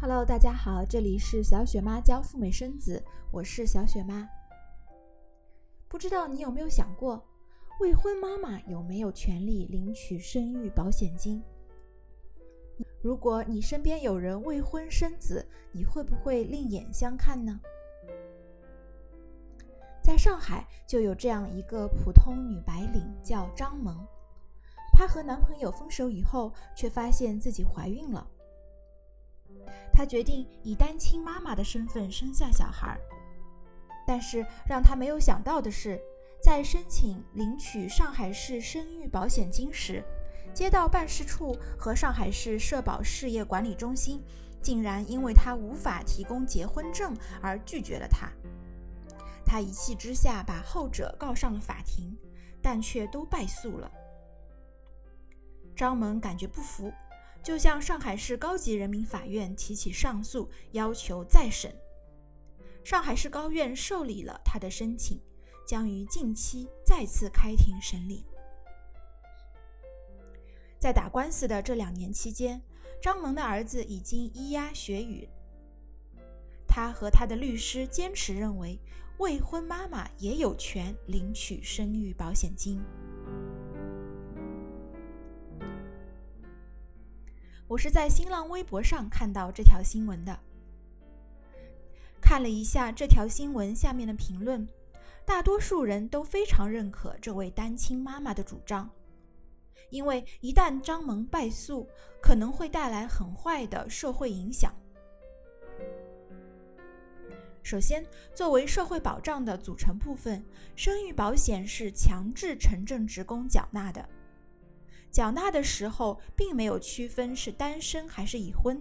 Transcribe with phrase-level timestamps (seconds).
[0.00, 4.28] Hello，大家好，这里是小雪妈教赴美生子，我是小雪妈。
[5.88, 7.24] 不知道你有没有想过，
[7.80, 11.42] 未婚妈妈有没有权利领取生育保险金？
[13.00, 17.60] 如果你身边有人未婚生子，你会不会另眼相看呢？
[20.06, 24.06] 在上海就有这样一个普通女白领，叫张萌。
[24.92, 28.24] 她和男朋友分手以后，却发现自己怀孕了。
[29.92, 32.96] 她决定以单亲妈妈的身份生下小孩，
[34.06, 36.00] 但是让她没有想到的是，
[36.40, 40.04] 在申请领取上海市生育保险金时，
[40.54, 44.22] 街道办事处和上海市社保事业管理中心
[44.62, 48.30] 竟然因为她无法提供结婚证而拒绝了她。
[49.46, 52.14] 他一气之下把后者告上了法庭，
[52.60, 53.90] 但却都败诉了。
[55.74, 56.92] 张萌感觉不服。
[57.42, 61.72] 就向上海市高级人民法院提起上诉，要求再审。
[62.82, 65.20] 上海市高院受理了他的申请，
[65.64, 68.26] 将于近期再次开庭审理。
[70.76, 72.60] 在打官司的这两年期间，
[73.00, 75.28] 张萌的儿子已经咿呀学语。
[76.66, 78.76] 他和他的律师坚持认为，
[79.18, 82.78] 未婚妈妈也有权领取生育保险金。
[87.66, 90.38] 我是在新浪微博上看到这条新闻的，
[92.20, 94.68] 看了一下这条新闻下面的评论，
[95.24, 98.90] 大多数人都非常认可这位单亲妈妈的主张，
[99.88, 101.88] 因为一旦张萌败诉，
[102.20, 104.74] 可能会带来很坏的社会影响。
[107.66, 110.40] 首先，作为社会保障的组成部分，
[110.76, 114.08] 生育保险是强制城镇职工缴纳的。
[115.10, 118.80] 缴纳的时候并没有区分是单身还是已婚，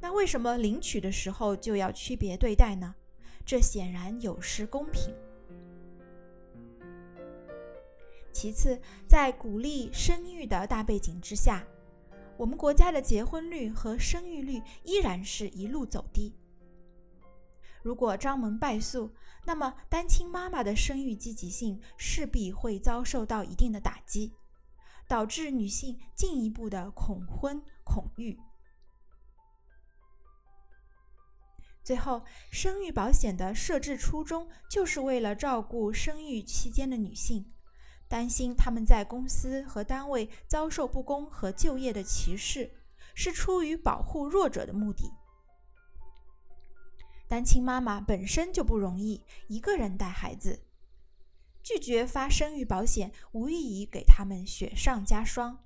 [0.00, 2.94] 那为什么领取的时候就要区别对待呢？
[3.44, 5.12] 这显然有失公平。
[8.30, 11.66] 其次，在鼓励生育的大背景之下，
[12.36, 16.32] 我们国家的结婚率和生育率依然是一路走低。
[17.84, 19.14] 如果张萌败诉，
[19.44, 24.32] 那么单亲妈妈的生育积极性势必会遭受到一定的打击。
[25.06, 28.38] 导致女性进一步的恐婚恐育。
[31.82, 37.52] 最后，生育保险的设置初衷就是为了照顾生育期间的女性，
[38.08, 42.72] 担心她们在公司和单位遭受不公和就业的歧视，
[43.14, 45.12] 是出于保护弱者的目的。
[47.34, 50.62] 单亲妈妈本身就不容易，一个人带孩子。
[51.64, 55.64] 拒绝发生育保险，无异于给他们雪上加霜，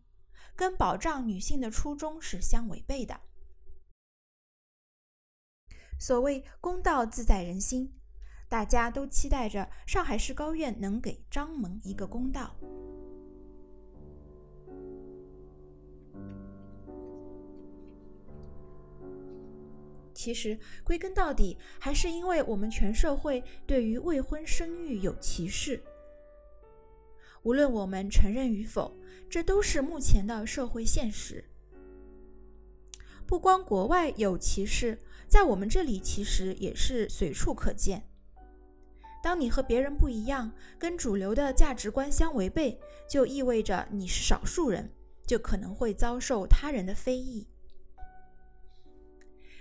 [0.56, 3.20] 跟保障女性的初衷是相违背的。
[6.00, 8.00] 所谓公道自在人心，
[8.48, 12.56] 大家都期待着上海市高院能给张萌一个公道。
[20.28, 25.82] 其实归根到底，还是因为我们全社会对于未婚生育有歧视。
[27.44, 28.94] 无论我们承认与否，
[29.30, 31.42] 这都是目前的社会现实。
[33.26, 38.06] 不光国外有歧视，在我们这里其实也是随处可见。
[39.22, 42.78] 当你和别人不一样，跟主流的价值观相违背，
[43.08, 44.90] 就意味着你是少数人，
[45.26, 47.46] 就可能会遭受他人的非议。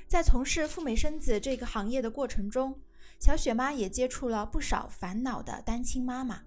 [0.08, 2.80] 在从事赴美生子这个行业的过程中，
[3.20, 6.44] 小雪妈也接触了不少烦恼的单亲妈妈。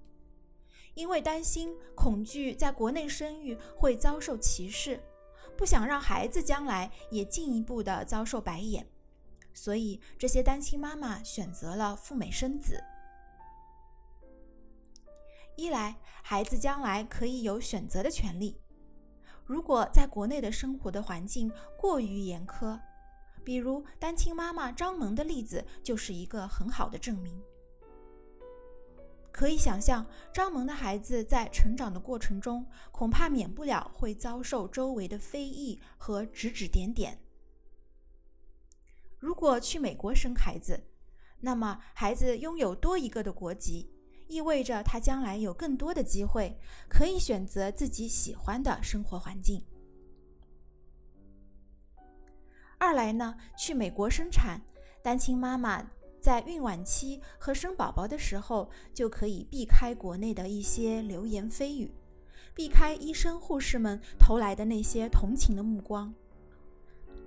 [0.95, 5.01] 因为担心、恐惧在国内生育会遭受歧视，
[5.57, 8.87] 不想让孩子将来也进一步的遭受白眼，
[9.53, 12.83] 所以这些单亲妈妈选择了赴美生子。
[15.57, 18.57] 一来，孩子将来可以有选择的权利；
[19.45, 22.81] 如果在国内的生活的环境过于严苛，
[23.45, 27.41] 比如单亲妈妈张萌的例子就是一个很好的证明。
[29.33, 30.05] 可以想象，
[30.35, 37.19] 张萌的孩子在成长的过程中，恐怕免不了会遭受周围的非议和指指点点。
[39.19, 40.83] 如果去美国生孩子，
[41.41, 43.89] 那么孩子拥有多一个的国籍，
[44.27, 46.59] 意味着他将来有更多的机会
[46.89, 49.65] 可以选择自己喜欢的生活环境。
[52.81, 54.59] 二来呢，去美国生产，
[55.03, 55.87] 单亲妈妈
[56.19, 61.93] 在孕晚期和生宝宝的时候，就可以避开国内的一些流言蜚语，
[62.55, 66.13] 避开医生护士们投来的那些同情的目光。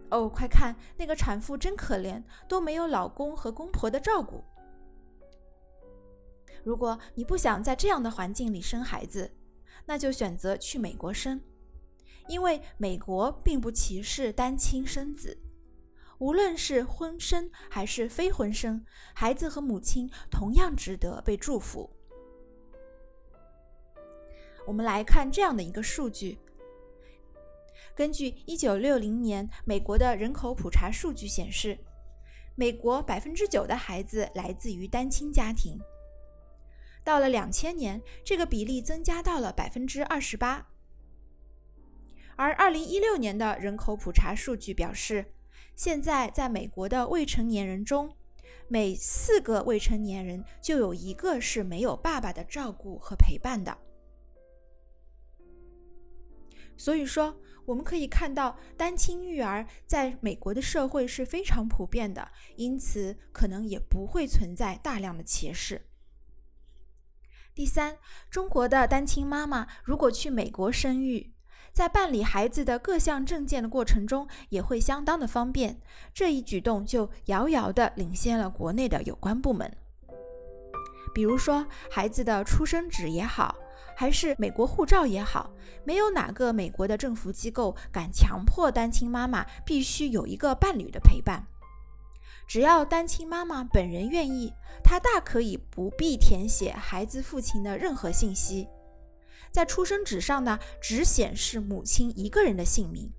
[0.10, 4.44] 哦，快看，那个产妇真可怜，都没有老公和公婆的照顾。
[6.64, 9.32] 如果你不想在这样的环境里生孩子，
[9.86, 11.40] 那就选择去美国生，
[12.28, 15.38] 因为美国并不歧视单亲生子，
[16.20, 21.90] 无论是婚生还是非婚生，孩子和母亲同样值得被祝福。
[24.66, 26.40] 我们来看这样的一个数据。
[27.96, 31.78] 根据1960年美国的人口普查数据显示，
[32.56, 35.78] 美国9%的孩子来自于单亲家庭。
[37.04, 40.64] 到了2000年，这个比例增加到了28%。
[42.36, 45.34] 而2016年的人口普查数据表示，
[45.76, 48.16] 现在在美国的未成年人中，
[48.68, 53.78] 每四个未成年人就有一个是没有爸爸的照顾和陪伴的。
[56.78, 57.40] 所以说。
[57.66, 65.88] 我们可以看到，单亲育儿在美国的社会是非常普遍的，因此可能也不会存在大量的歧视。
[67.56, 67.98] 第三，
[68.30, 71.32] 中国的单亲妈妈如果去美国生育，
[71.74, 75.82] 在办理孩子的各项证件的过程中也会相当的方便，
[76.14, 79.76] 这一举动就遥遥的领先了国内的有关部门。
[81.14, 83.56] 比如说，孩子的出生纸也好。
[83.96, 85.52] 还是美国护照也好，
[85.84, 91.46] 没有哪个美国的政府机构敢强迫单亲妈妈必须有一个伴侣的陪伴。
[92.48, 94.52] 只要单亲妈妈本人愿意，
[94.84, 98.68] 她大可以不必填写孩子父亲的任何信息，
[99.54, 103.12] 在出生纸上呢，只显示母亲一个人的姓名。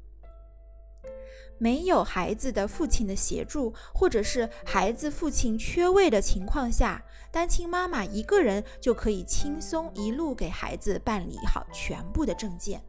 [1.58, 7.00] 没有孩子的父亲的协助，或者是孩子父亲缺位的情况下，
[7.30, 12.82] 单亲妈妈一个人就可以轻松一路给孩子办理好全部的证件。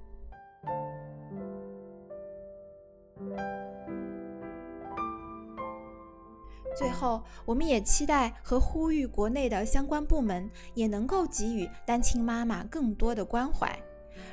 [6.77, 13.77] 最后，我们也期待和呼吁国内的相关部门也能够给予单亲妈妈更多的关怀。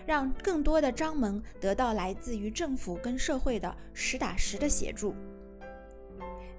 [0.06, 5.14] 让更多的张萌得到来自于政府跟社会的实打实的协助。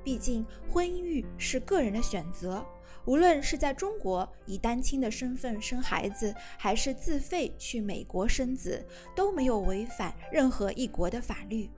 [0.03, 2.65] 毕竟，婚育是个人的选择，
[3.05, 8.85] 无论是在中国以单亲的身份生孩子，还是自费去美国生子，
[9.15, 11.69] 都没有违反任何一国的法律。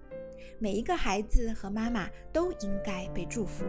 [0.59, 3.65] 每一个孩子和妈妈都应该被祝福。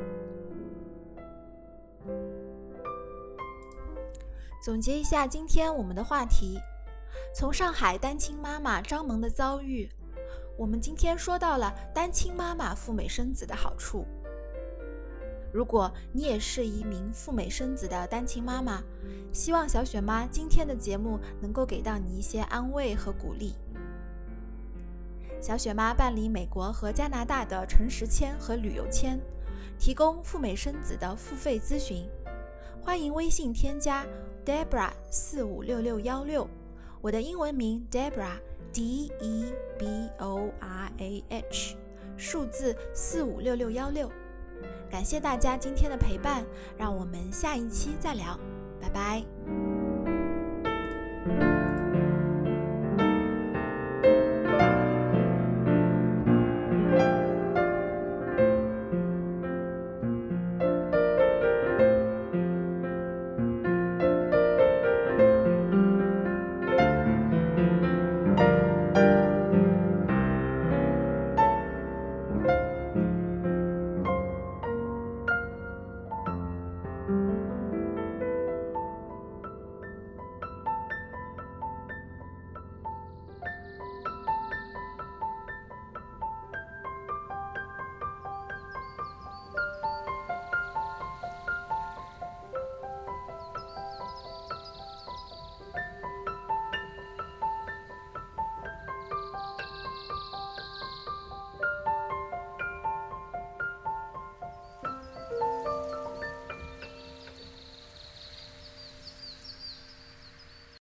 [4.65, 6.59] 总结一下今天我们的话题。
[7.35, 9.89] 从上海单亲妈妈张萌的遭遇，
[10.57, 14.07] 我们今天说到了单亲妈妈赴美生子的好处。
[15.53, 18.83] 如果你也是一名赴美生子的单亲妈妈，
[19.33, 23.55] 希望小雪妈今天的节目能够给到你一些安慰和鼓励。
[25.41, 29.19] 小雪妈办理美国和加拿大的诚实签和旅游签，
[29.79, 32.09] 提供赴美生子的付费咨询，
[32.83, 34.05] 欢迎微信添加
[34.45, 36.49] Debra 四五六六幺六。
[37.01, 39.87] 我的英文名 Debra，D E B
[40.19, 41.77] O R A H，
[42.17, 44.11] 数字四五六六幺六。
[44.91, 46.45] 感谢大家今天的陪伴，
[46.77, 48.39] 让我们下一期再聊，
[48.81, 49.76] 拜拜。